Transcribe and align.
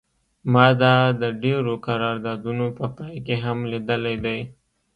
ما 0.53 0.67
دا 0.81 0.95
د 1.21 1.23
ډیرو 1.43 1.73
قراردادونو 1.87 2.65
په 2.77 2.85
پای 2.97 3.15
کې 3.25 3.35
هم 3.43 3.57
لیدلی 3.71 4.15
دی 4.25 4.39